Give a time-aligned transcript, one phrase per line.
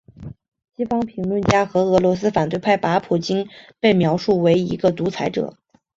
[0.75, 3.47] 西方评论家和俄罗斯反对派把普京
[3.79, 5.55] 被描述为一个独裁者。